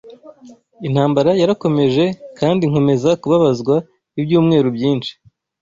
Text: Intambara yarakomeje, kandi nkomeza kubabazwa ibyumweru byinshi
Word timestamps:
Intambara 0.87 1.31
yarakomeje, 1.41 2.05
kandi 2.39 2.63
nkomeza 2.69 3.09
kubabazwa 3.21 3.75
ibyumweru 4.19 4.69
byinshi 4.77 5.11